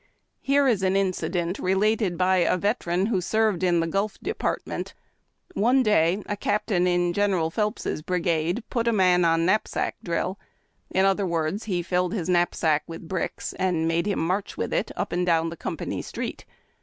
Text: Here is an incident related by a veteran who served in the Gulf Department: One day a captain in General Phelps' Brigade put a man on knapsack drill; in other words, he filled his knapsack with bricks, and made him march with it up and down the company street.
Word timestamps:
Here 0.39 0.67
is 0.67 0.81
an 0.81 0.95
incident 0.95 1.59
related 1.59 2.17
by 2.17 2.37
a 2.37 2.57
veteran 2.57 3.05
who 3.05 3.21
served 3.21 3.61
in 3.61 3.81
the 3.81 3.85
Gulf 3.85 4.17
Department: 4.23 4.95
One 5.53 5.83
day 5.83 6.23
a 6.25 6.35
captain 6.35 6.87
in 6.87 7.13
General 7.13 7.51
Phelps' 7.51 8.01
Brigade 8.01 8.63
put 8.71 8.87
a 8.87 8.93
man 8.93 9.23
on 9.23 9.45
knapsack 9.45 9.97
drill; 10.03 10.39
in 10.89 11.05
other 11.05 11.27
words, 11.27 11.65
he 11.65 11.83
filled 11.83 12.15
his 12.15 12.29
knapsack 12.29 12.81
with 12.87 13.07
bricks, 13.07 13.53
and 13.59 13.87
made 13.87 14.07
him 14.07 14.25
march 14.25 14.57
with 14.57 14.73
it 14.73 14.89
up 14.95 15.11
and 15.11 15.23
down 15.23 15.49
the 15.51 15.55
company 15.55 16.01
street. 16.01 16.45